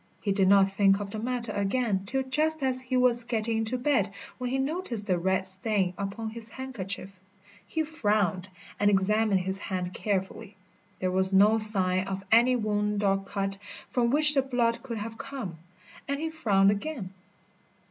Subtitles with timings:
[0.19, 3.77] He did not think of the matter again till just as he was getting into
[3.77, 7.19] bed, when he noticed a red stain upon his handkerchief.
[7.67, 10.55] He frowned and examined his hand carefully.
[10.97, 13.59] There was no sign of any wound or cut
[13.91, 15.59] from which the blood could have come,
[16.07, 17.13] and he frowned again.